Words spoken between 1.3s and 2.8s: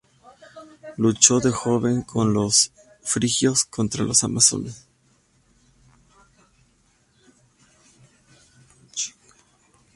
de joven con los